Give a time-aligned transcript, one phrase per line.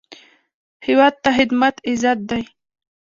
[0.85, 2.43] هیواد ته خدمت عزت دی